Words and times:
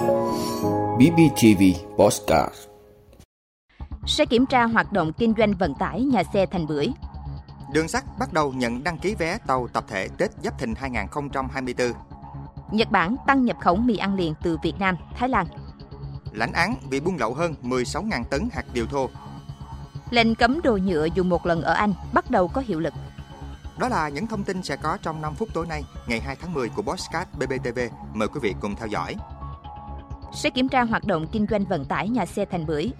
BBTV 0.00 1.62
Postcard 1.96 2.54
Sẽ 4.06 4.24
kiểm 4.24 4.46
tra 4.46 4.64
hoạt 4.64 4.92
động 4.92 5.12
kinh 5.12 5.34
doanh 5.38 5.54
vận 5.54 5.74
tải 5.74 6.02
nhà 6.02 6.22
xe 6.34 6.46
thành 6.46 6.66
bưởi. 6.66 6.88
Đường 7.72 7.88
sắt 7.88 8.04
bắt 8.18 8.32
đầu 8.32 8.52
nhận 8.52 8.84
đăng 8.84 8.98
ký 8.98 9.14
vé 9.14 9.38
tàu 9.46 9.68
tập 9.68 9.84
thể 9.88 10.08
Tết 10.18 10.30
Giáp 10.44 10.58
Thìn 10.58 10.74
2024. 10.74 11.92
Nhật 12.70 12.90
Bản 12.90 13.16
tăng 13.26 13.44
nhập 13.44 13.56
khẩu 13.60 13.76
mì 13.76 13.96
ăn 13.96 14.14
liền 14.14 14.34
từ 14.42 14.58
Việt 14.62 14.74
Nam, 14.78 14.96
Thái 15.16 15.28
Lan. 15.28 15.46
Lãnh 16.32 16.52
án 16.52 16.74
vì 16.90 17.00
buôn 17.00 17.16
lậu 17.16 17.34
hơn 17.34 17.54
16.000 17.62 18.24
tấn 18.24 18.48
hạt 18.52 18.64
điều 18.72 18.86
thô. 18.86 19.08
Lệnh 20.10 20.34
cấm 20.34 20.60
đồ 20.62 20.76
nhựa 20.76 21.08
dùng 21.14 21.28
một 21.28 21.46
lần 21.46 21.62
ở 21.62 21.72
Anh 21.72 21.92
bắt 22.12 22.30
đầu 22.30 22.48
có 22.48 22.62
hiệu 22.66 22.80
lực. 22.80 22.94
Đó 23.78 23.88
là 23.88 24.08
những 24.08 24.26
thông 24.26 24.44
tin 24.44 24.62
sẽ 24.62 24.76
có 24.76 24.98
trong 25.02 25.22
5 25.22 25.34
phút 25.34 25.48
tối 25.54 25.66
nay, 25.66 25.84
ngày 26.06 26.20
2 26.20 26.36
tháng 26.36 26.54
10 26.54 26.68
của 26.68 26.82
Bosscat 26.82 27.28
BBTV. 27.34 27.78
Mời 28.14 28.28
quý 28.28 28.40
vị 28.42 28.54
cùng 28.60 28.76
theo 28.76 28.86
dõi. 28.86 29.16
Sẽ 30.32 30.50
kiểm 30.50 30.68
tra 30.68 30.82
hoạt 30.82 31.04
động 31.04 31.26
kinh 31.32 31.46
doanh 31.50 31.64
vận 31.64 31.84
tải 31.84 32.08
nhà 32.08 32.26
xe 32.26 32.44
thành 32.44 32.66
bưởi. 32.66 32.90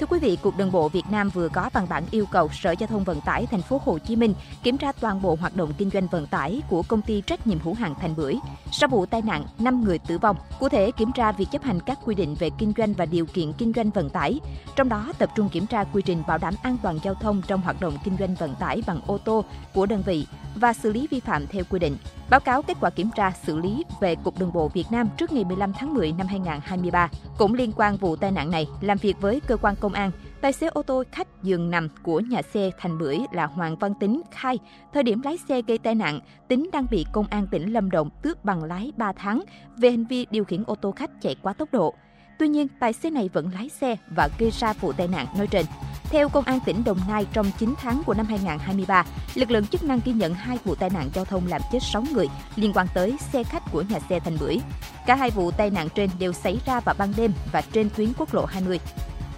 Thưa 0.00 0.06
quý 0.06 0.18
vị, 0.18 0.38
Cục 0.42 0.56
Đường 0.56 0.72
bộ 0.72 0.88
Việt 0.88 1.04
Nam 1.10 1.30
vừa 1.30 1.48
có 1.48 1.70
văn 1.72 1.86
bản 1.88 2.04
yêu 2.10 2.26
cầu 2.32 2.48
Sở 2.52 2.70
Giao 2.70 2.86
thông 2.86 3.04
Vận 3.04 3.20
tải 3.20 3.46
thành 3.46 3.62
phố 3.62 3.80
Hồ 3.84 3.98
Chí 3.98 4.16
Minh 4.16 4.34
kiểm 4.62 4.78
tra 4.78 4.92
toàn 4.92 5.22
bộ 5.22 5.36
hoạt 5.40 5.56
động 5.56 5.72
kinh 5.78 5.90
doanh 5.90 6.06
vận 6.06 6.26
tải 6.26 6.62
của 6.68 6.82
công 6.82 7.02
ty 7.02 7.20
trách 7.20 7.46
nhiệm 7.46 7.58
hữu 7.58 7.74
hạn 7.74 7.94
Thành 8.00 8.16
Bưởi. 8.16 8.36
Sau 8.72 8.88
vụ 8.88 9.06
tai 9.06 9.22
nạn, 9.22 9.44
5 9.58 9.84
người 9.84 9.98
tử 9.98 10.18
vong. 10.18 10.36
Cụ 10.58 10.68
thể, 10.68 10.90
kiểm 10.90 11.12
tra 11.12 11.32
việc 11.32 11.46
chấp 11.52 11.62
hành 11.62 11.80
các 11.80 11.98
quy 12.04 12.14
định 12.14 12.34
về 12.34 12.50
kinh 12.58 12.72
doanh 12.76 12.92
và 12.92 13.06
điều 13.06 13.26
kiện 13.26 13.52
kinh 13.52 13.72
doanh 13.76 13.90
vận 13.90 14.10
tải. 14.10 14.40
Trong 14.76 14.88
đó, 14.88 15.12
tập 15.18 15.30
trung 15.36 15.48
kiểm 15.48 15.66
tra 15.66 15.84
quy 15.84 16.02
trình 16.02 16.22
bảo 16.26 16.38
đảm 16.38 16.54
an 16.62 16.76
toàn 16.82 16.98
giao 17.02 17.14
thông 17.14 17.42
trong 17.46 17.60
hoạt 17.60 17.80
động 17.80 17.98
kinh 18.04 18.16
doanh 18.18 18.34
vận 18.34 18.54
tải 18.54 18.82
bằng 18.86 19.00
ô 19.06 19.18
tô 19.18 19.44
của 19.74 19.86
đơn 19.86 20.02
vị 20.06 20.26
và 20.56 20.72
xử 20.72 20.92
lý 20.92 21.06
vi 21.10 21.20
phạm 21.20 21.46
theo 21.46 21.64
quy 21.70 21.78
định. 21.78 21.96
Báo 22.30 22.40
cáo 22.40 22.62
kết 22.62 22.76
quả 22.80 22.90
kiểm 22.90 23.10
tra 23.16 23.30
xử 23.30 23.58
lý 23.58 23.84
về 24.00 24.14
Cục 24.14 24.38
Đường 24.38 24.52
bộ 24.52 24.68
Việt 24.68 24.84
Nam 24.90 25.08
trước 25.16 25.32
ngày 25.32 25.44
15 25.44 25.72
tháng 25.72 25.94
10 25.94 26.12
năm 26.12 26.26
2023. 26.26 27.08
Cũng 27.38 27.54
liên 27.54 27.72
quan 27.76 27.96
vụ 27.96 28.16
tai 28.16 28.30
nạn 28.30 28.50
này, 28.50 28.66
làm 28.80 28.98
việc 28.98 29.16
với 29.20 29.40
cơ 29.40 29.56
quan 29.56 29.74
công 29.80 29.92
an, 29.92 30.10
tài 30.40 30.52
xế 30.52 30.66
ô 30.66 30.82
tô 30.82 31.02
khách 31.12 31.42
giường 31.42 31.70
nằm 31.70 31.88
của 32.02 32.20
nhà 32.20 32.42
xe 32.42 32.70
Thành 32.78 32.98
Bưởi 32.98 33.18
là 33.32 33.46
Hoàng 33.46 33.76
Văn 33.76 33.94
Tính 34.00 34.22
khai, 34.30 34.58
thời 34.92 35.02
điểm 35.02 35.20
lái 35.24 35.38
xe 35.48 35.62
gây 35.62 35.78
tai 35.78 35.94
nạn, 35.94 36.20
Tính 36.48 36.70
đang 36.72 36.86
bị 36.90 37.06
công 37.12 37.26
an 37.30 37.46
tỉnh 37.46 37.72
Lâm 37.72 37.90
Đồng 37.90 38.10
tước 38.22 38.44
bằng 38.44 38.64
lái 38.64 38.92
3 38.96 39.12
tháng 39.12 39.42
về 39.76 39.90
hành 39.90 40.04
vi 40.04 40.26
điều 40.30 40.44
khiển 40.44 40.64
ô 40.66 40.74
tô 40.74 40.92
khách 40.92 41.10
chạy 41.22 41.36
quá 41.42 41.52
tốc 41.52 41.68
độ. 41.72 41.94
Tuy 42.38 42.48
nhiên, 42.48 42.68
tài 42.80 42.92
xế 42.92 43.10
này 43.10 43.30
vẫn 43.32 43.50
lái 43.54 43.68
xe 43.68 43.96
và 44.16 44.28
gây 44.38 44.50
ra 44.50 44.72
vụ 44.72 44.92
tai 44.92 45.08
nạn 45.08 45.26
nói 45.38 45.46
trên. 45.46 45.66
Theo 46.10 46.28
Công 46.28 46.44
an 46.44 46.60
tỉnh 46.60 46.84
Đồng 46.84 46.98
Nai, 47.08 47.26
trong 47.32 47.50
9 47.58 47.74
tháng 47.82 48.02
của 48.06 48.14
năm 48.14 48.26
2023, 48.26 49.04
lực 49.34 49.50
lượng 49.50 49.66
chức 49.66 49.84
năng 49.84 50.00
ghi 50.04 50.12
nhận 50.12 50.34
hai 50.34 50.58
vụ 50.64 50.74
tai 50.74 50.90
nạn 50.90 51.10
giao 51.14 51.24
thông 51.24 51.46
làm 51.46 51.60
chết 51.72 51.78
6 51.82 52.04
người 52.12 52.28
liên 52.56 52.72
quan 52.74 52.86
tới 52.94 53.16
xe 53.32 53.42
khách 53.42 53.62
của 53.72 53.82
nhà 53.82 53.98
xe 54.08 54.20
Thành 54.20 54.36
Bưởi. 54.40 54.60
Cả 55.06 55.14
hai 55.14 55.30
vụ 55.30 55.50
tai 55.50 55.70
nạn 55.70 55.88
trên 55.94 56.10
đều 56.18 56.32
xảy 56.32 56.58
ra 56.66 56.80
vào 56.80 56.94
ban 56.98 57.12
đêm 57.16 57.32
và 57.52 57.60
trên 57.72 57.90
tuyến 57.96 58.12
quốc 58.18 58.34
lộ 58.34 58.44
20. 58.44 58.80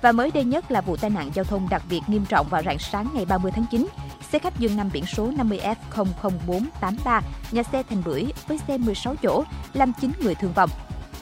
Và 0.02 0.12
mới 0.12 0.30
đây 0.30 0.44
nhất 0.44 0.70
là 0.70 0.80
vụ 0.80 0.96
tai 0.96 1.10
nạn 1.10 1.30
giao 1.34 1.44
thông 1.44 1.68
đặc 1.68 1.82
biệt 1.90 2.00
nghiêm 2.06 2.24
trọng 2.24 2.48
vào 2.48 2.62
rạng 2.62 2.78
sáng 2.78 3.08
ngày 3.14 3.24
30 3.24 3.52
tháng 3.54 3.66
9. 3.70 3.86
Xe 4.32 4.38
khách 4.38 4.58
Dương 4.58 4.76
nằm 4.76 4.90
biển 4.92 5.06
số 5.06 5.30
50F00483, 5.30 7.20
nhà 7.50 7.62
xe 7.62 7.82
Thành 7.82 8.02
Bưởi 8.04 8.26
với 8.48 8.58
xe 8.68 8.78
16 8.78 9.14
chỗ, 9.22 9.44
làm 9.72 9.92
9 10.00 10.12
người 10.20 10.34
thương 10.34 10.52
vong. 10.52 10.70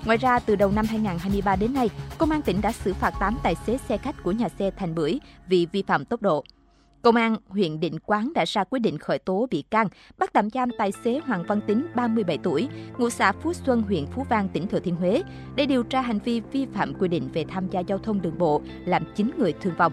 Ngoài 0.06 0.18
ra, 0.18 0.38
từ 0.38 0.56
đầu 0.56 0.72
năm 0.72 0.86
2023 0.88 1.56
đến 1.56 1.74
nay, 1.74 1.90
Công 2.18 2.30
an 2.30 2.42
tỉnh 2.42 2.60
đã 2.60 2.72
xử 2.72 2.94
phạt 2.94 3.14
8 3.20 3.36
tài 3.42 3.54
xế 3.66 3.78
xe 3.88 3.96
khách 3.96 4.22
của 4.22 4.32
nhà 4.32 4.48
xe 4.58 4.70
Thành 4.70 4.94
Bưởi 4.94 5.20
vì 5.48 5.66
vi 5.72 5.82
phạm 5.82 6.04
tốc 6.04 6.22
độ. 6.22 6.44
Công 7.02 7.16
an 7.16 7.36
huyện 7.48 7.80
Định 7.80 7.98
Quán 8.06 8.32
đã 8.34 8.44
ra 8.46 8.64
quyết 8.64 8.78
định 8.78 8.98
khởi 8.98 9.18
tố 9.18 9.46
bị 9.50 9.62
can, 9.70 9.88
bắt 10.18 10.30
tạm 10.32 10.50
giam 10.50 10.68
tài 10.78 10.92
xế 11.04 11.20
Hoàng 11.26 11.44
Văn 11.48 11.60
Tính, 11.66 11.86
37 11.94 12.38
tuổi, 12.42 12.68
ngụ 12.98 13.10
xã 13.10 13.32
Phú 13.32 13.52
Xuân, 13.52 13.82
huyện 13.82 14.06
Phú 14.06 14.26
Vang, 14.28 14.48
tỉnh 14.48 14.68
Thừa 14.68 14.80
Thiên 14.80 14.96
Huế, 14.96 15.22
để 15.56 15.66
điều 15.66 15.82
tra 15.82 16.00
hành 16.00 16.18
vi 16.18 16.40
vi 16.52 16.66
phạm 16.74 16.94
quy 16.94 17.08
định 17.08 17.28
về 17.32 17.44
tham 17.48 17.68
gia 17.70 17.80
giao 17.80 17.98
thông 17.98 18.22
đường 18.22 18.38
bộ, 18.38 18.62
làm 18.84 19.04
9 19.14 19.30
người 19.38 19.54
thương 19.60 19.74
vong. 19.76 19.92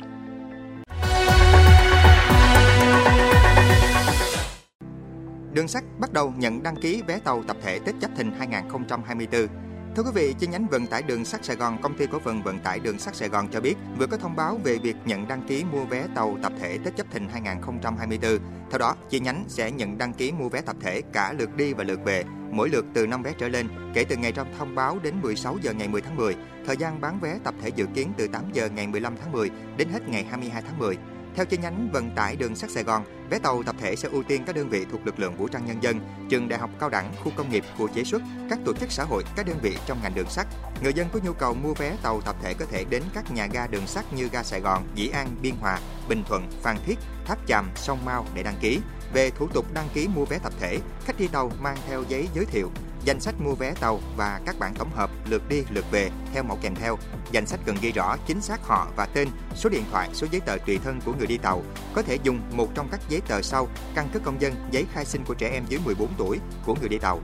Đường 5.54 5.68
sắt 5.68 5.84
bắt 6.00 6.14
đầu 6.14 6.34
nhận 6.38 6.64
đăng 6.64 6.76
ký 6.76 7.02
vé 7.08 7.20
tàu 7.20 7.44
tập 7.44 7.58
thể 7.62 7.80
Tết 7.80 7.96
Giáp 8.02 8.12
Thìn 8.18 8.32
2024. 8.38 9.63
Thưa 9.96 10.04
quý 10.04 10.12
vị, 10.14 10.36
chi 10.40 10.48
nhánh 10.48 10.68
vận 10.68 10.88
tải 10.88 11.02
đường 11.02 11.26
sắt 11.26 11.46
Sài 11.46 11.56
Gòn, 11.56 11.78
công 11.82 11.98
ty 11.98 12.06
cổ 12.08 12.20
phần 12.20 12.44
vận 12.44 12.60
tải 12.60 12.80
đường 12.80 13.00
sắt 13.00 13.16
Sài 13.16 13.30
Gòn 13.30 13.48
cho 13.52 13.62
biết 13.62 13.76
vừa 13.98 14.08
có 14.08 14.18
thông 14.18 14.36
báo 14.36 14.60
về 14.64 14.78
việc 14.78 14.96
nhận 15.06 15.28
đăng 15.28 15.42
ký 15.48 15.64
mua 15.72 15.86
vé 15.86 16.08
tàu 16.16 16.38
tập 16.44 16.54
thể 16.60 16.78
Tết 16.84 16.98
Giáp 16.98 17.12
Thìn 17.12 17.28
2024. 17.30 18.40
Theo 18.72 18.80
đó, 18.80 18.96
chi 19.10 19.20
nhánh 19.20 19.46
sẽ 19.48 19.72
nhận 19.72 19.98
đăng 19.98 20.14
ký 20.14 20.32
mua 20.32 20.50
vé 20.50 20.62
tập 20.62 20.76
thể 20.82 21.02
cả 21.14 21.34
lượt 21.40 21.56
đi 21.56 21.74
và 21.74 21.84
lượt 21.84 22.00
về, 22.06 22.24
mỗi 22.52 22.70
lượt 22.70 22.86
từ 22.94 23.08
5 23.08 23.24
vé 23.24 23.34
trở 23.38 23.48
lên 23.48 23.68
kể 23.94 24.04
từ 24.04 24.16
ngày 24.16 24.32
trong 24.32 24.54
thông 24.60 24.76
báo 24.76 25.00
đến 25.04 25.22
16 25.22 25.58
giờ 25.62 25.74
ngày 25.74 25.88
10 25.88 26.02
tháng 26.02 26.16
10. 26.16 26.36
Thời 26.66 26.78
gian 26.78 27.02
bán 27.02 27.20
vé 27.20 27.40
tập 27.44 27.54
thể 27.62 27.70
dự 27.70 27.86
kiến 27.94 28.14
từ 28.18 28.28
8 28.28 28.44
giờ 28.54 28.70
ngày 28.76 28.88
15 28.88 29.16
tháng 29.22 29.32
10 29.32 29.50
đến 29.78 29.90
hết 29.90 30.10
ngày 30.10 30.26
22 30.30 30.62
tháng 30.62 30.80
10. 30.80 30.98
Theo 31.36 31.46
chi 31.46 31.58
nhánh 31.58 31.90
vận 31.92 32.12
tải 32.16 32.36
đường 32.36 32.56
sắt 32.56 32.72
Sài 32.72 32.84
Gòn, 32.84 33.04
vé 33.30 33.40
tàu 33.40 33.64
tập 33.64 33.76
thể 33.80 33.96
sẽ 33.96 34.10
ưu 34.12 34.24
tiên 34.24 34.44
các 34.46 34.56
đơn 34.56 34.70
vị 34.70 34.86
thuộc 34.92 35.06
lực 35.06 35.20
lượng 35.20 35.36
vũ 35.36 35.48
trang 35.48 35.66
nhân 35.66 35.84
dân, 35.84 36.00
trường 36.30 36.50
đại 36.50 36.60
học 36.60 36.70
cao 36.80 36.90
đẳng, 36.90 37.14
khu 37.24 37.32
công 37.36 37.50
nghiệp, 37.50 37.64
khu 37.78 37.88
chế 37.88 38.04
xuất, 38.04 38.22
các 38.50 38.60
tổ 38.66 38.74
chức 38.74 38.92
xã 38.92 39.04
hội, 39.04 39.24
các 39.36 39.46
đơn 39.46 39.58
vị 39.62 39.78
trong 39.86 40.00
ngành 40.04 40.16
đường 40.16 40.30
sắt. 40.30 40.48
Người 40.84 40.94
dân 40.94 41.08
có 41.14 41.20
nhu 41.24 41.34
cầu 41.34 41.54
mua 41.54 41.74
vé 41.74 41.96
tàu 42.04 42.22
tập 42.22 42.36
thể 42.42 42.54
có 42.54 42.66
thể 42.66 42.86
đến 42.90 43.04
các 43.14 43.32
nhà 43.32 43.48
ga 43.48 43.68
đường 43.68 43.88
sắt 43.88 44.14
như 44.14 44.30
ga 44.32 44.44
Sài 44.44 44.62
Gòn, 44.62 44.84
Dĩ 44.96 45.08
An, 45.08 45.28
Biên 45.42 45.56
Hòa, 45.62 45.80
Bình 46.10 46.24
Thuận, 46.28 46.48
Phan 46.62 46.78
Thiết, 46.86 46.96
Tháp 47.26 47.48
Chàm, 47.48 47.70
Sông 47.76 48.06
Mau 48.06 48.26
để 48.34 48.44
đăng 48.44 48.58
ký. 48.62 48.80
Về 49.14 49.30
thủ 49.30 49.48
tục 49.48 49.66
đăng 49.74 49.88
ký 49.94 50.08
mua 50.08 50.26
vé 50.26 50.40
tập 50.44 50.54
thể, 50.60 50.80
khách 51.06 51.20
đi 51.20 51.28
tàu 51.28 51.52
mang 51.62 51.78
theo 51.88 52.04
giấy 52.10 52.28
giới 52.36 52.46
thiệu, 52.46 52.72
danh 53.06 53.20
sách 53.20 53.36
mua 53.42 53.56
vé 53.56 53.74
tàu 53.80 54.00
và 54.18 54.40
các 54.46 54.60
bản 54.60 54.74
tổng 54.74 54.90
hợp 54.96 55.10
lượt 55.30 55.50
đi 55.50 55.64
lượt 55.70 55.86
về 55.92 56.10
theo 56.34 56.44
mẫu 56.44 56.58
kèm 56.62 56.76
theo. 56.76 56.98
Danh 57.32 57.48
sách 57.48 57.60
cần 57.66 57.76
ghi 57.82 57.92
rõ 57.92 58.18
chính 58.28 58.42
xác 58.42 58.68
họ 58.68 58.88
và 58.96 59.06
tên, 59.06 59.28
số 59.56 59.70
điện 59.70 59.84
thoại, 59.92 60.10
số 60.14 60.28
giấy 60.32 60.42
tờ 60.42 60.58
tùy 60.66 60.80
thân 60.84 61.02
của 61.06 61.14
người 61.18 61.28
đi 61.28 61.38
tàu. 61.38 61.62
Có 61.94 62.02
thể 62.02 62.18
dùng 62.24 62.40
một 62.52 62.68
trong 62.76 62.88
các 62.92 63.00
giấy 63.10 63.22
tờ 63.28 63.42
sau: 63.42 63.68
căn 63.96 64.10
cước 64.14 64.24
công 64.24 64.42
dân, 64.42 64.54
giấy 64.72 64.86
khai 64.94 65.06
sinh 65.06 65.24
của 65.26 65.34
trẻ 65.34 65.50
em 65.50 65.64
dưới 65.70 65.80
14 65.86 66.08
tuổi 66.18 66.40
của 66.66 66.76
người 66.80 66.90
đi 66.90 66.98
tàu. 66.98 67.22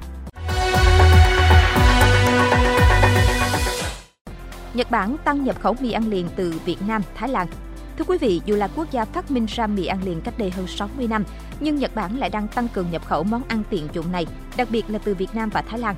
Nhật 4.74 4.92
Bản 4.92 5.18
tăng 5.26 5.44
nhập 5.44 5.62
khẩu 5.62 5.76
mì 5.80 5.92
ăn 5.92 6.10
liền 6.10 6.30
từ 6.36 6.54
Việt 6.66 6.78
Nam, 6.88 7.02
Thái 7.16 7.30
Lan. 7.30 7.48
Thưa 8.00 8.06
quý 8.06 8.18
vị, 8.18 8.42
dù 8.46 8.56
là 8.56 8.68
quốc 8.76 8.92
gia 8.92 9.06
phát 9.06 9.32
minh 9.32 9.46
ra 9.46 9.68
mì 9.68 9.86
ăn 9.86 10.04
liền 10.04 10.22
cách 10.22 10.38
đây 10.38 10.50
hơn 10.50 10.68
60 10.68 11.08
năm, 11.08 11.24
nhưng 11.60 11.76
Nhật 11.76 11.96
Bản 11.96 12.20
lại 12.20 12.30
đang 12.30 12.48
tăng 12.48 12.68
cường 12.68 12.92
nhập 12.92 13.06
khẩu 13.06 13.24
món 13.24 13.42
ăn 13.48 13.64
tiện 13.70 13.88
dụng 13.94 14.12
này, 14.12 14.26
đặc 14.58 14.68
biệt 14.72 14.86
là 14.90 15.00
từ 15.00 15.16
Việt 15.16 15.36
Nam 15.36 15.50
và 15.50 15.62
Thái 15.62 15.80
Lan. 15.80 15.96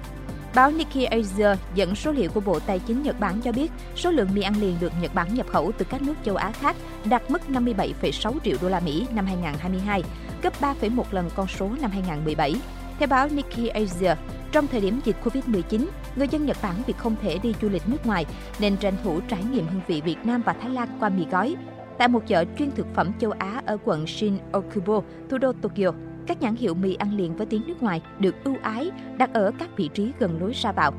Báo 0.56 0.72
Nikkei 0.72 1.06
Asia 1.06 1.56
dẫn 1.76 1.96
số 1.96 2.12
liệu 2.12 2.30
của 2.30 2.40
Bộ 2.40 2.60
Tài 2.60 2.80
chính 2.80 3.04
Nhật 3.04 3.20
Bản 3.20 3.42
cho 3.42 3.52
biết, 3.52 3.72
số 3.96 4.12
lượng 4.12 4.30
mì 4.34 4.42
ăn 4.42 4.62
liền 4.62 4.76
được 4.80 4.92
Nhật 5.02 5.14
Bản 5.14 5.36
nhập 5.36 5.48
khẩu 5.50 5.72
từ 5.78 5.86
các 5.90 6.02
nước 6.02 6.14
châu 6.26 6.36
Á 6.36 6.52
khác 6.52 6.76
đạt 7.06 7.32
mức 7.32 7.42
57,6 7.50 8.34
triệu 8.44 8.58
đô 8.62 8.70
la 8.70 8.80
Mỹ 8.80 9.08
năm 9.16 9.26
2022, 9.26 10.04
gấp 10.44 10.62
3,1 10.62 11.04
lần 11.12 11.30
con 11.36 11.48
số 11.48 11.70
năm 11.82 11.92
2017. 11.92 12.56
Theo 13.00 13.08
báo 13.08 13.28
Nikkei 13.30 13.68
Asia, 13.68 14.16
trong 14.52 14.68
thời 14.68 14.82
điểm 14.82 15.00
dịch 15.06 15.16
Covid-19, 15.24 15.86
người 16.16 16.28
dân 16.28 16.46
Nhật 16.46 16.58
Bản 16.62 16.76
vì 16.88 16.94
không 16.98 17.16
thể 17.22 17.38
đi 17.38 17.54
du 17.62 17.70
lịch 17.70 17.90
nước 17.90 18.06
ngoài 18.06 18.26
nên 18.60 18.78
tranh 18.78 18.96
thủ 19.04 19.20
trải 19.28 19.44
nghiệm 19.44 19.68
hương 19.68 19.82
vị 19.88 20.02
Việt 20.06 20.18
Nam 20.24 20.42
và 20.46 20.54
Thái 20.54 20.70
Lan 20.70 20.88
qua 21.00 21.10
mì 21.10 21.26
gói. 21.32 21.56
Tại 22.02 22.08
một 22.08 22.28
chợ 22.28 22.46
chuyên 22.58 22.72
thực 22.72 22.88
phẩm 22.94 23.12
châu 23.20 23.32
Á 23.32 23.62
ở 23.66 23.78
quận 23.84 24.06
Shin-Okubo, 24.06 25.02
thủ 25.30 25.38
đô 25.38 25.54
Tokyo, 25.54 25.92
các 26.28 26.42
nhãn 26.42 26.56
hiệu 26.56 26.74
mì 26.74 26.96
ăn 26.96 27.18
liền 27.18 27.36
với 27.36 27.46
tiếng 27.46 27.62
nước 27.68 27.84
ngoài 27.84 28.02
được 28.20 28.36
ưu 28.44 28.56
ái 28.62 28.92
đặt 29.18 29.34
ở 29.34 29.52
các 29.60 29.70
vị 29.78 29.90
trí 29.94 30.12
gần 30.20 30.42
lối 30.42 30.52
ra 30.52 30.72
vào. 30.72 30.94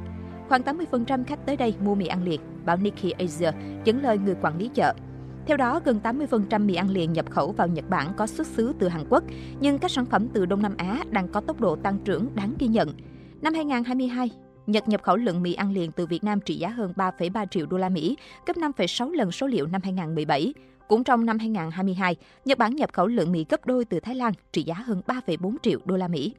Khoảng 0.49 0.63
80% 0.63 1.25
khách 1.25 1.47
tới 1.47 1.57
đây 1.57 1.75
mua 1.81 1.95
mì 1.95 2.07
ăn 2.07 2.25
liền, 2.25 2.41
báo 2.65 2.77
Nikkei 2.77 3.11
Asia 3.11 3.51
dẫn 3.85 4.03
lời 4.03 4.19
người 4.19 4.35
quản 4.43 4.59
lý 4.59 4.71
chợ. 4.75 4.95
Theo 5.47 5.57
đó, 5.57 5.81
gần 5.85 6.01
80% 6.03 6.67
mì 6.67 6.75
ăn 6.75 6.91
liền 6.91 7.13
nhập 7.13 7.31
khẩu 7.31 7.53
vào 7.53 7.67
Nhật 7.67 7.89
Bản 7.89 8.13
có 8.17 8.27
xuất 8.27 8.47
xứ 8.47 8.75
từ 8.79 8.89
Hàn 8.89 9.05
Quốc, 9.09 9.25
nhưng 9.61 9.79
các 9.79 9.91
sản 9.91 10.07
phẩm 10.07 10.29
từ 10.33 10.47
Đông 10.47 10.63
Nam 10.63 10.75
Á 10.77 11.05
đang 11.11 11.29
có 11.29 11.41
tốc 11.41 11.61
độ 11.61 11.77
tăng 11.77 11.99
trưởng 12.05 12.29
đáng 12.35 12.55
ghi 12.59 12.67
nhận. 12.67 12.95
Năm 13.43 13.55
2022, 13.55 14.31
Nhật 14.67 14.89
nhập 14.89 15.03
khẩu 15.03 15.17
lượng 15.17 15.43
mì 15.43 15.55
ăn 15.55 15.73
liền 15.73 15.93
từ 15.93 16.07
Việt 16.07 16.25
Nam 16.25 16.41
trị 16.41 16.55
giá 16.55 16.69
hơn 16.69 16.93
3,3 16.97 17.47
triệu 17.47 17.67
đô 17.67 17.79
la 17.79 17.89
Mỹ, 17.89 18.17
gấp 18.47 18.57
5,6 18.57 19.13
lần 19.13 19.33
số 19.33 19.47
liệu 19.47 19.67
năm 19.67 19.81
2017. 19.85 20.53
Cũng 20.93 21.05
trong 21.05 21.27
năm 21.27 21.39
2022, 21.39 22.17
Nhật 22.45 22.59
Bản 22.59 22.77
nhập 22.77 22.93
khẩu 22.93 23.07
lượng 23.07 23.33
mì 23.33 23.47
gấp 23.49 23.67
đôi 23.67 23.85
từ 23.85 24.01
Thái 24.01 24.15
Lan, 24.15 24.33
trị 24.53 24.63
giá 24.63 24.75
hơn 24.75 25.03
3,4 25.07 25.57
triệu 25.63 25.79
đô 25.85 25.97
la 25.97 26.09
Mỹ. 26.09 26.35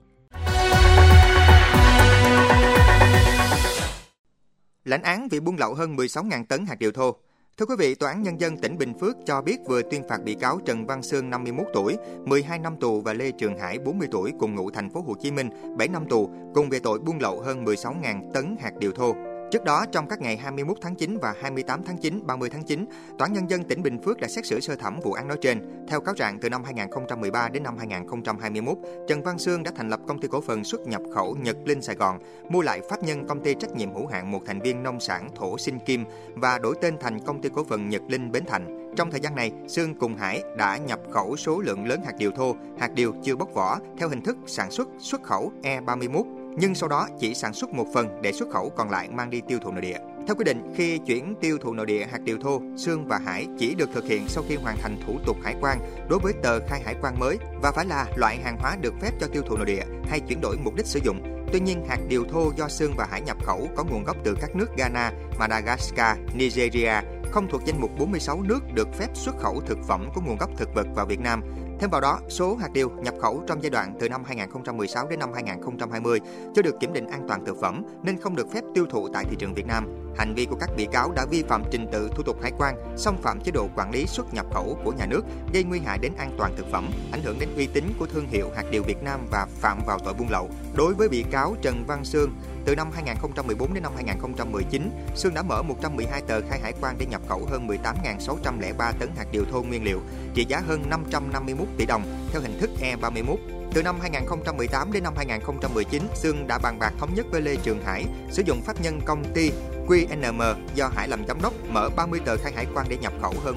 Lãnh 4.86 5.04
án 5.04 5.28
vì 5.32 5.40
buôn 5.40 5.56
lậu 5.58 5.74
hơn 5.74 5.96
16.000 5.96 6.46
tấn 6.46 6.66
hạt 6.66 6.76
điều 6.80 6.92
thô. 6.92 7.16
Thưa 7.58 7.66
quý 7.66 7.76
vị, 7.80 7.96
Tòa 7.96 8.10
án 8.10 8.24
Nhân 8.24 8.40
dân 8.40 8.58
tỉnh 8.58 8.78
Bình 8.78 8.94
Phước 9.00 9.16
cho 9.26 9.42
biết 9.42 9.58
vừa 9.68 9.82
tuyên 9.92 10.04
phạt 10.10 10.24
bị 10.24 10.36
cáo 10.36 10.60
Trần 10.66 10.86
Văn 10.86 11.04
Sương 11.04 11.30
51 11.30 11.68
tuổi, 11.74 11.98
12 12.26 12.60
năm 12.60 12.76
tù 12.80 13.02
và 13.02 13.14
Lê 13.14 13.32
Trường 13.32 13.58
Hải 13.58 13.80
40 13.80 14.08
tuổi 14.12 14.32
cùng 14.40 14.56
ngụ 14.56 14.72
thành 14.72 14.90
phố 14.90 15.02
Hồ 15.02 15.16
Chí 15.22 15.32
Minh 15.32 15.50
7 15.78 15.88
năm 15.88 16.06
tù 16.10 16.30
cùng 16.54 16.70
về 16.70 16.80
tội 16.80 17.00
buôn 17.00 17.20
lậu 17.20 17.42
hơn 17.42 17.66
16.000 17.66 18.32
tấn 18.34 18.56
hạt 18.60 18.72
điều 18.80 18.92
thô. 18.92 19.33
Trước 19.54 19.64
đó, 19.64 19.86
trong 19.92 20.08
các 20.08 20.22
ngày 20.22 20.38
21 20.38 20.78
tháng 20.82 20.96
9 20.96 21.18
và 21.22 21.34
28 21.42 21.84
tháng 21.84 21.98
9, 21.98 22.28
30 22.28 22.50
tháng 22.50 22.64
9, 22.64 22.86
Tòa 23.18 23.28
án 23.28 23.34
Nhân 23.34 23.50
dân 23.50 23.64
tỉnh 23.64 23.84
Bình 23.84 24.00
Phước 24.02 24.20
đã 24.20 24.28
xét 24.28 24.46
xử 24.46 24.60
sơ 24.60 24.76
thẩm 24.76 25.00
vụ 25.00 25.14
án 25.14 25.28
nói 25.28 25.38
trên. 25.42 25.86
Theo 25.88 26.02
cáo 26.02 26.16
trạng, 26.16 26.40
từ 26.40 26.50
năm 26.50 26.64
2013 26.64 27.50
đến 27.50 27.64
năm 27.64 27.78
2021, 27.78 28.78
Trần 29.08 29.24
Văn 29.24 29.40
Sương 29.40 29.64
đã 29.64 29.72
thành 29.76 29.90
lập 29.90 30.00
công 30.08 30.20
ty 30.20 30.28
cổ 30.28 30.42
phần 30.42 30.64
xuất 30.64 30.88
nhập 30.88 31.02
khẩu 31.16 31.38
Nhật 31.42 31.58
Linh 31.66 31.82
Sài 31.82 31.96
Gòn, 31.96 32.20
mua 32.50 32.62
lại 32.62 32.82
pháp 32.90 33.04
nhân 33.04 33.28
công 33.28 33.44
ty 33.44 33.54
trách 33.54 33.76
nhiệm 33.76 33.94
hữu 33.94 34.08
hạn 34.08 34.32
một 34.32 34.42
thành 34.46 34.62
viên 34.62 34.84
nông 34.84 35.00
sản 35.00 35.30
Thổ 35.36 35.58
Sinh 35.58 35.80
Kim 35.80 36.06
và 36.36 36.58
đổi 36.58 36.76
tên 36.82 36.98
thành 37.00 37.20
công 37.20 37.42
ty 37.42 37.50
cổ 37.56 37.64
phần 37.64 37.90
Nhật 37.90 38.02
Linh 38.08 38.32
Bến 38.32 38.44
Thành. 38.48 38.94
Trong 38.96 39.12
thời 39.12 39.20
gian 39.20 39.36
này, 39.36 39.52
Sương 39.68 39.96
cùng 39.96 40.16
Hải 40.16 40.44
đã 40.58 40.78
nhập 40.78 41.00
khẩu 41.12 41.36
số 41.36 41.60
lượng 41.60 41.88
lớn 41.88 42.02
hạt 42.06 42.14
điều 42.18 42.32
thô, 42.32 42.56
hạt 42.80 42.92
điều 42.94 43.14
chưa 43.24 43.36
bóc 43.36 43.54
vỏ 43.54 43.80
theo 43.98 44.10
hình 44.10 44.22
thức 44.22 44.38
sản 44.48 44.72
xuất 44.72 44.88
xuất 45.00 45.24
khẩu 45.24 45.52
E31 45.64 46.43
nhưng 46.56 46.76
sau 46.76 46.90
đó 46.90 47.08
chỉ 47.20 47.34
sản 47.34 47.54
xuất 47.54 47.70
một 47.70 47.86
phần 47.94 48.22
để 48.22 48.32
xuất 48.32 48.50
khẩu 48.50 48.70
còn 48.70 48.90
lại 48.90 49.10
mang 49.10 49.30
đi 49.30 49.42
tiêu 49.48 49.60
thụ 49.62 49.72
nội 49.72 49.82
địa. 49.82 49.98
Theo 50.28 50.36
quy 50.36 50.44
định, 50.44 50.74
khi 50.76 50.98
chuyển 50.98 51.36
tiêu 51.42 51.58
thụ 51.58 51.74
nội 51.74 51.86
địa 51.86 52.06
hạt 52.12 52.20
điều 52.24 52.38
thô, 52.38 52.62
xương 52.78 53.08
và 53.08 53.18
hải 53.18 53.48
chỉ 53.58 53.76
được 53.76 53.90
thực 53.94 54.06
hiện 54.06 54.28
sau 54.28 54.44
khi 54.48 54.56
hoàn 54.56 54.78
thành 54.78 54.98
thủ 55.08 55.20
tục 55.26 55.38
hải 55.44 55.56
quan 55.62 55.80
đối 56.10 56.20
với 56.20 56.34
tờ 56.44 56.60
khai 56.68 56.82
hải 56.86 56.96
quan 57.02 57.20
mới 57.20 57.38
và 57.62 57.72
phải 57.72 57.86
là 57.86 58.06
loại 58.16 58.38
hàng 58.44 58.58
hóa 58.60 58.78
được 58.82 58.94
phép 59.02 59.12
cho 59.20 59.28
tiêu 59.28 59.42
thụ 59.42 59.58
nội 59.58 59.66
địa 59.66 59.84
hay 60.10 60.20
chuyển 60.20 60.42
đổi 60.42 60.58
mục 60.64 60.76
đích 60.76 60.86
sử 60.86 61.00
dụng. 61.04 61.48
Tuy 61.54 61.60
nhiên, 61.60 61.86
hạt 61.90 62.00
điều 62.08 62.26
thô 62.26 62.52
do 62.58 62.68
xương 62.68 62.94
và 62.98 63.08
hải 63.12 63.22
nhập 63.22 63.38
khẩu 63.44 63.70
có 63.76 63.84
nguồn 63.84 64.04
gốc 64.04 64.18
từ 64.24 64.38
các 64.42 64.56
nước 64.56 64.68
Ghana, 64.78 65.12
Madagascar, 65.40 66.18
Nigeria, 66.34 66.94
không 67.32 67.48
thuộc 67.50 67.62
danh 67.66 67.82
mục 67.82 67.92
46 68.00 68.42
nước 68.42 68.60
được 68.74 68.88
phép 68.94 69.08
xuất 69.14 69.38
khẩu 69.40 69.62
thực 69.62 69.78
phẩm 69.88 70.10
có 70.16 70.22
nguồn 70.22 70.38
gốc 70.38 70.50
thực 70.58 70.76
vật 70.76 70.88
vào 70.96 71.06
Việt 71.06 71.20
Nam 71.20 71.42
Thêm 71.84 71.90
vào 71.90 72.02
đó, 72.02 72.20
số 72.30 72.56
hạt 72.56 72.72
điều 72.74 72.90
nhập 72.90 73.14
khẩu 73.22 73.44
trong 73.48 73.64
giai 73.64 73.70
đoạn 73.70 73.96
từ 74.00 74.10
năm 74.10 74.24
2016 74.24 75.08
đến 75.08 75.20
năm 75.20 75.34
2020 75.34 76.20
chưa 76.56 76.62
được 76.62 76.80
kiểm 76.80 76.94
định 76.94 77.08
an 77.08 77.26
toàn 77.28 77.46
thực 77.46 77.58
phẩm 77.62 77.84
nên 78.04 78.22
không 78.22 78.36
được 78.36 78.48
phép 78.54 78.64
tiêu 78.74 78.86
thụ 78.90 79.08
tại 79.14 79.26
thị 79.30 79.36
trường 79.40 79.54
Việt 79.54 79.66
Nam. 79.68 80.04
Hành 80.18 80.34
vi 80.34 80.46
của 80.46 80.56
các 80.56 80.70
bị 80.78 80.88
cáo 80.92 81.12
đã 81.12 81.26
vi 81.26 81.44
phạm 81.44 81.64
trình 81.72 81.88
tự 81.92 82.10
thủ 82.16 82.24
tục 82.24 82.42
hải 82.42 82.52
quan, 82.58 82.76
xâm 82.98 83.18
phạm 83.22 83.42
chế 83.42 83.52
độ 83.52 83.68
quản 83.76 83.92
lý 83.92 84.06
xuất 84.06 84.34
nhập 84.34 84.46
khẩu 84.54 84.78
của 84.84 84.92
nhà 84.92 85.06
nước, 85.06 85.22
gây 85.54 85.64
nguy 85.64 85.80
hại 85.80 85.98
đến 85.98 86.14
an 86.18 86.36
toàn 86.38 86.54
thực 86.58 86.72
phẩm, 86.72 86.90
ảnh 87.12 87.22
hưởng 87.24 87.40
đến 87.40 87.50
uy 87.56 87.68
tín 87.68 87.84
của 88.00 88.06
thương 88.06 88.28
hiệu 88.28 88.50
hạt 88.56 88.64
điều 88.72 88.84
Việt 88.84 89.04
Nam 89.04 89.20
và 89.32 89.48
phạm 89.60 89.80
vào 89.86 90.00
tội 90.00 90.14
buôn 90.14 90.30
lậu. 90.30 90.50
Đối 90.76 90.94
với 90.94 91.10
bị 91.10 91.26
cáo 91.32 91.56
Trần 91.62 91.84
Văn 91.88 92.06
Sương, 92.06 92.36
từ 92.66 92.76
năm 92.76 92.88
2014 92.94 93.74
đến 93.74 93.84
năm 93.84 93.92
2019, 93.96 94.90
Sương 95.16 95.34
đã 95.34 95.42
mở 95.42 95.62
112 95.62 96.22
tờ 96.22 96.42
khai 96.50 96.60
hải 96.60 96.74
quan 96.82 96.96
để 97.00 97.06
nhập 97.06 97.22
khẩu 97.30 97.46
hơn 97.52 97.68
18.603 97.68 98.94
tấn 99.00 99.10
hạt 99.18 99.26
điều 99.32 99.46
thô 99.52 99.62
nguyên 99.62 99.84
liệu, 99.84 100.00
trị 100.34 100.46
giá 100.46 100.62
hơn 100.68 100.90
551 100.90 101.68
tỷ 101.78 101.86
đồng 101.86 102.04
theo 102.32 102.42
hình 102.42 102.60
thức 102.60 102.70
E31. 102.82 103.36
Từ 103.74 103.84
năm 103.84 104.00
2018 104.02 104.92
đến 104.92 105.04
năm 105.04 105.14
2019, 105.18 106.04
Sương 106.16 106.48
đã 106.48 106.58
bàn 106.58 106.80
bạc 106.80 106.94
thống 107.00 107.14
nhất 107.16 107.26
với 107.32 107.42
Lê 107.42 107.56
Trường 107.56 107.82
Hải 107.86 108.06
sử 108.32 108.44
dụng 108.46 108.62
pháp 108.62 108.82
nhân 108.82 109.02
công 109.06 109.24
ty 109.34 109.52
QNM 109.88 110.56
do 110.76 110.88
Hải 110.88 111.08
làm 111.08 111.28
giám 111.28 111.42
đốc 111.42 111.54
mở 111.70 111.90
30 111.96 112.20
tờ 112.26 112.38
khai 112.38 112.52
hải 112.52 112.66
quan 112.74 112.86
để 112.90 112.98
nhập 112.98 113.14
khẩu 113.22 113.34
hơn 113.44 113.56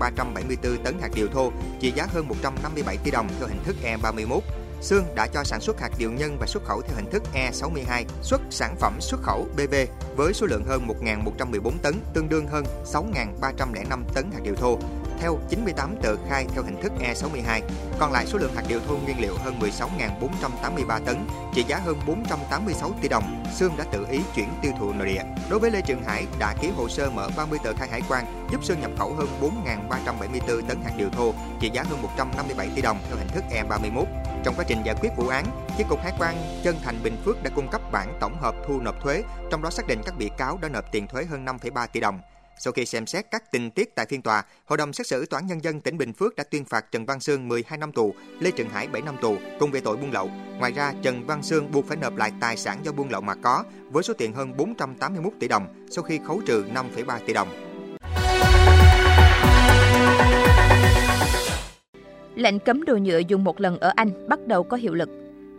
4.374 0.00 0.76
tấn 0.84 0.98
hạt 1.00 1.08
điều 1.14 1.28
thô, 1.28 1.52
trị 1.80 1.92
giá 1.96 2.06
hơn 2.06 2.28
157 2.28 2.96
tỷ 2.96 3.10
đồng 3.10 3.28
theo 3.38 3.48
hình 3.48 3.64
thức 3.64 3.76
E31. 3.84 4.40
Sương 4.80 5.04
đã 5.14 5.26
cho 5.26 5.44
sản 5.44 5.60
xuất 5.60 5.80
hạt 5.80 5.90
điều 5.98 6.12
nhân 6.12 6.36
và 6.40 6.46
xuất 6.46 6.64
khẩu 6.64 6.82
theo 6.82 6.96
hình 6.96 7.10
thức 7.10 7.22
E62, 7.34 8.04
xuất 8.22 8.40
sản 8.50 8.76
phẩm 8.80 9.00
xuất 9.00 9.22
khẩu 9.22 9.46
BV 9.56 9.74
với 10.16 10.34
số 10.34 10.46
lượng 10.46 10.64
hơn 10.64 10.88
1.114 11.02 11.72
tấn, 11.82 11.94
tương 12.14 12.28
đương 12.28 12.46
hơn 12.46 12.64
6.305 12.84 14.02
tấn 14.14 14.30
hạt 14.32 14.40
điều 14.42 14.54
thô 14.54 14.78
theo 15.22 15.38
98 15.48 15.96
tờ 16.02 16.16
khai 16.28 16.46
theo 16.54 16.62
hình 16.62 16.82
thức 16.82 16.92
E62. 17.00 17.60
Còn 17.98 18.12
lại 18.12 18.26
số 18.26 18.38
lượng 18.38 18.54
hạt 18.54 18.62
điều 18.68 18.80
thô 18.80 18.96
nguyên 18.96 19.20
liệu 19.20 19.34
hơn 19.44 19.58
16.483 19.60 21.00
tấn, 21.04 21.26
trị 21.54 21.64
giá 21.68 21.78
hơn 21.78 21.96
486 22.06 22.90
tỷ 23.02 23.08
đồng, 23.08 23.44
Sương 23.54 23.72
đã 23.76 23.84
tự 23.92 24.06
ý 24.10 24.20
chuyển 24.34 24.48
tiêu 24.62 24.72
thụ 24.78 24.92
nội 24.92 25.06
địa. 25.06 25.22
Đối 25.50 25.58
với 25.58 25.70
Lê 25.70 25.80
Trường 25.80 26.02
Hải 26.02 26.26
đã 26.38 26.54
ký 26.60 26.70
hồ 26.76 26.88
sơ 26.88 27.10
mở 27.10 27.28
30 27.36 27.58
tờ 27.64 27.74
khai 27.74 27.88
hải 27.88 28.00
quan, 28.08 28.48
giúp 28.52 28.64
Sương 28.64 28.80
nhập 28.80 28.90
khẩu 28.98 29.14
hơn 29.14 29.28
4.374 29.40 30.62
tấn 30.68 30.78
hạt 30.84 30.92
điều 30.96 31.10
thô, 31.10 31.34
trị 31.60 31.70
giá 31.72 31.82
hơn 31.82 32.02
157 32.02 32.70
tỷ 32.74 32.82
đồng 32.82 32.98
theo 33.08 33.16
hình 33.18 33.28
thức 33.28 33.44
E31. 33.50 34.04
Trong 34.44 34.54
quá 34.54 34.64
trình 34.68 34.82
giải 34.84 34.94
quyết 35.00 35.10
vụ 35.16 35.28
án, 35.28 35.44
Chi 35.78 35.84
cục 35.88 36.02
Hải 36.02 36.12
quan 36.18 36.36
Chân 36.64 36.76
Thành 36.84 37.02
Bình 37.02 37.16
Phước 37.24 37.42
đã 37.42 37.50
cung 37.56 37.68
cấp 37.68 37.80
bản 37.92 38.18
tổng 38.20 38.36
hợp 38.40 38.54
thu 38.66 38.80
nộp 38.80 39.02
thuế, 39.02 39.22
trong 39.50 39.62
đó 39.62 39.70
xác 39.70 39.86
định 39.86 40.02
các 40.04 40.16
bị 40.18 40.30
cáo 40.38 40.58
đã 40.62 40.68
nộp 40.68 40.92
tiền 40.92 41.06
thuế 41.06 41.24
hơn 41.24 41.44
5,3 41.44 41.86
tỷ 41.86 42.00
đồng. 42.00 42.20
Sau 42.58 42.72
khi 42.72 42.86
xem 42.86 43.06
xét 43.06 43.30
các 43.30 43.52
tình 43.52 43.70
tiết 43.70 43.94
tại 43.94 44.06
phiên 44.08 44.22
tòa, 44.22 44.44
Hội 44.64 44.76
đồng 44.76 44.92
xét 44.92 45.06
xử 45.06 45.26
Tòa 45.26 45.40
án 45.40 45.46
Nhân 45.46 45.64
dân 45.64 45.80
tỉnh 45.80 45.98
Bình 45.98 46.12
Phước 46.12 46.36
đã 46.36 46.44
tuyên 46.44 46.64
phạt 46.64 46.92
Trần 46.92 47.06
Văn 47.06 47.20
Sương 47.20 47.48
12 47.48 47.78
năm 47.78 47.92
tù, 47.92 48.14
Lê 48.40 48.50
Trần 48.50 48.68
Hải 48.68 48.88
7 48.88 49.02
năm 49.02 49.16
tù 49.20 49.36
cùng 49.58 49.70
về 49.70 49.80
tội 49.80 49.96
buôn 49.96 50.12
lậu. 50.12 50.30
Ngoài 50.58 50.72
ra, 50.72 50.92
Trần 51.02 51.26
Văn 51.26 51.42
Sương 51.42 51.72
buộc 51.72 51.86
phải 51.86 51.96
nộp 51.96 52.16
lại 52.16 52.32
tài 52.40 52.56
sản 52.56 52.78
do 52.84 52.92
buôn 52.92 53.10
lậu 53.10 53.20
mà 53.20 53.34
có 53.34 53.64
với 53.90 54.02
số 54.02 54.14
tiền 54.14 54.32
hơn 54.32 54.56
481 54.56 55.32
tỷ 55.40 55.48
đồng 55.48 55.86
sau 55.90 56.04
khi 56.04 56.20
khấu 56.26 56.40
trừ 56.46 56.64
5,3 56.74 57.18
tỷ 57.26 57.32
đồng. 57.32 57.48
Lệnh 62.34 62.58
cấm 62.58 62.84
đồ 62.84 62.96
nhựa 62.96 63.18
dùng 63.18 63.44
một 63.44 63.60
lần 63.60 63.78
ở 63.78 63.92
Anh 63.96 64.28
bắt 64.28 64.38
đầu 64.46 64.64
có 64.64 64.76
hiệu 64.76 64.94
lực 64.94 65.08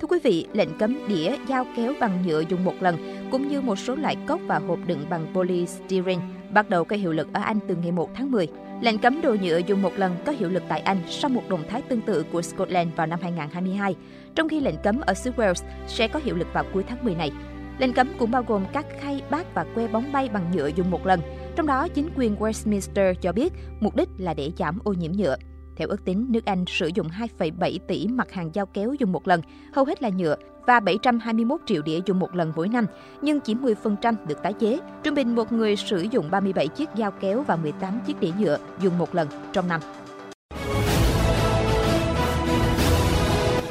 Thưa 0.03 0.07
quý 0.07 0.19
vị, 0.23 0.47
lệnh 0.53 0.77
cấm 0.77 1.07
đĩa, 1.07 1.35
dao 1.49 1.65
kéo 1.75 1.93
bằng 1.99 2.23
nhựa 2.27 2.43
dùng 2.49 2.63
một 2.63 2.73
lần 2.81 3.27
cũng 3.31 3.47
như 3.47 3.61
một 3.61 3.75
số 3.79 3.95
loại 3.95 4.17
cốc 4.27 4.39
và 4.47 4.59
hộp 4.59 4.79
đựng 4.87 5.05
bằng 5.09 5.27
polystyrene 5.33 6.21
bắt 6.53 6.69
đầu 6.69 6.83
có 6.83 6.95
hiệu 6.95 7.11
lực 7.11 7.27
ở 7.33 7.41
Anh 7.41 7.59
từ 7.67 7.75
ngày 7.75 7.91
1 7.91 8.09
tháng 8.15 8.31
10. 8.31 8.47
Lệnh 8.81 8.97
cấm 8.97 9.21
đồ 9.21 9.35
nhựa 9.41 9.57
dùng 9.57 9.81
một 9.81 9.91
lần 9.97 10.15
có 10.25 10.31
hiệu 10.31 10.49
lực 10.49 10.63
tại 10.67 10.79
Anh 10.79 10.97
sau 11.07 11.29
một 11.29 11.41
động 11.49 11.63
thái 11.69 11.81
tương 11.81 12.01
tự 12.01 12.25
của 12.31 12.41
Scotland 12.41 12.89
vào 12.95 13.07
năm 13.07 13.19
2022, 13.21 13.95
trong 14.35 14.49
khi 14.49 14.59
lệnh 14.59 14.75
cấm 14.83 14.99
ở 15.01 15.13
xứ 15.13 15.31
Wales 15.37 15.63
sẽ 15.87 16.07
có 16.07 16.19
hiệu 16.23 16.35
lực 16.35 16.47
vào 16.53 16.63
cuối 16.73 16.83
tháng 16.87 17.03
10 17.03 17.15
này. 17.15 17.31
Lệnh 17.79 17.93
cấm 17.93 18.07
cũng 18.19 18.31
bao 18.31 18.43
gồm 18.47 18.65
các 18.73 18.85
khay, 19.01 19.21
bát 19.29 19.53
và 19.53 19.65
que 19.75 19.87
bóng 19.87 20.11
bay 20.11 20.29
bằng 20.29 20.51
nhựa 20.51 20.67
dùng 20.67 20.91
một 20.91 21.05
lần. 21.05 21.21
Trong 21.55 21.67
đó, 21.67 21.87
chính 21.87 22.09
quyền 22.15 22.35
Westminster 22.35 23.13
cho 23.13 23.31
biết 23.31 23.53
mục 23.79 23.95
đích 23.95 24.09
là 24.17 24.33
để 24.33 24.51
giảm 24.57 24.79
ô 24.83 24.93
nhiễm 24.93 25.11
nhựa. 25.11 25.35
Theo 25.75 25.87
ước 25.87 26.05
tính, 26.05 26.25
nước 26.29 26.45
Anh 26.45 26.65
sử 26.67 26.89
dụng 26.95 27.07
2,7 27.37 27.79
tỷ 27.87 28.07
mặt 28.07 28.31
hàng 28.31 28.51
dao 28.53 28.65
kéo 28.65 28.93
dùng 28.99 29.11
một 29.11 29.27
lần, 29.27 29.41
hầu 29.73 29.85
hết 29.85 30.01
là 30.01 30.09
nhựa, 30.09 30.35
và 30.65 30.79
721 30.79 31.59
triệu 31.65 31.81
đĩa 31.81 31.99
dùng 32.05 32.19
một 32.19 32.35
lần 32.35 32.53
mỗi 32.55 32.67
năm, 32.69 32.85
nhưng 33.21 33.39
chỉ 33.39 33.55
10% 33.55 34.15
được 34.27 34.43
tái 34.43 34.53
chế. 34.53 34.79
Trung 35.03 35.15
bình 35.15 35.35
một 35.35 35.51
người 35.51 35.75
sử 35.75 36.01
dụng 36.11 36.31
37 36.31 36.67
chiếc 36.67 36.89
dao 36.97 37.11
kéo 37.11 37.43
và 37.47 37.55
18 37.55 37.99
chiếc 38.07 38.19
đĩa 38.19 38.31
nhựa 38.39 38.57
dùng 38.79 38.97
một 38.97 39.15
lần 39.15 39.27
trong 39.53 39.67
năm. 39.67 39.81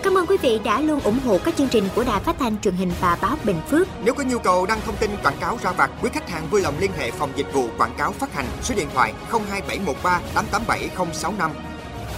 Cảm 0.02 0.18
ơn 0.18 0.26
quý 0.26 0.36
vị 0.42 0.60
đã 0.64 0.80
luôn 0.80 1.00
ủng 1.00 1.18
hộ 1.24 1.38
các 1.44 1.56
chương 1.56 1.68
trình 1.68 1.84
của 1.94 2.04
Đài 2.04 2.20
Phát 2.20 2.36
thanh 2.38 2.60
truyền 2.60 2.74
hình 2.74 2.90
và 3.00 3.18
báo 3.22 3.36
Bình 3.44 3.56
Phước. 3.68 3.88
Nếu 4.04 4.14
có 4.14 4.24
nhu 4.24 4.38
cầu 4.38 4.66
đăng 4.66 4.80
thông 4.80 4.96
tin 4.96 5.10
quảng 5.22 5.36
cáo 5.40 5.58
ra 5.62 5.72
vặt, 5.72 5.90
quý 6.02 6.10
khách 6.12 6.30
hàng 6.30 6.46
vui 6.50 6.60
lòng 6.60 6.74
liên 6.80 6.90
hệ 6.98 7.10
phòng 7.10 7.30
dịch 7.36 7.52
vụ 7.52 7.66
quảng 7.78 7.94
cáo 7.98 8.12
phát 8.12 8.34
hành 8.34 8.46
số 8.62 8.74
điện 8.74 8.88
thoại 8.94 9.12
02713 9.30 10.20
887065 10.34 11.50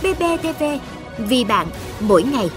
BBTV, 0.02 0.64
vì 1.18 1.44
bạn, 1.44 1.66
mỗi 2.00 2.22
ngày. 2.22 2.50